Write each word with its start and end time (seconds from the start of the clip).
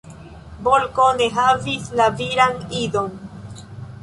Bolko 0.67 1.05
ne 1.19 1.27
havis 1.37 1.91
la 2.01 2.09
viran 2.23 2.59
idon. 2.83 3.15